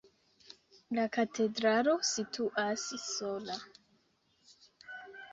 [0.99, 3.57] La katedralo situas sola.